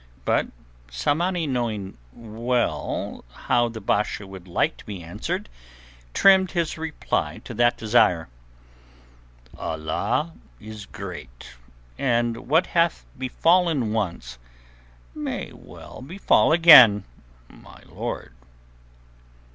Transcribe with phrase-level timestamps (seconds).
[0.25, 0.47] But
[0.89, 5.47] Tsamanni knowing full well how the Basha would like to be answered,
[6.15, 8.27] trimmed his reply to that desire.
[9.59, 11.51] "Allah is great,
[11.99, 14.39] and what hath befallen once
[15.13, 17.03] may well befall again,
[17.47, 18.33] my lord."